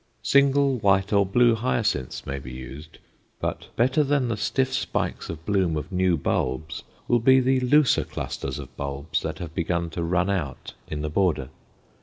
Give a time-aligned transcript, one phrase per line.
[0.23, 2.97] Single white or blue hyacinths may be used,
[3.39, 8.03] but better than the stiff spikes of bloom of new bulbs will be the looser
[8.03, 11.49] clusters of bulbs that have begun to "run out" in the border.